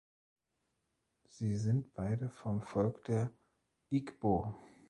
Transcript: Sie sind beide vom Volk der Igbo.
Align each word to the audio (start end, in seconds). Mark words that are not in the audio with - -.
Sie 1.29 1.55
sind 1.57 1.93
beide 1.93 2.31
vom 2.31 2.63
Volk 2.63 3.03
der 3.03 3.29
Igbo. 3.91 4.55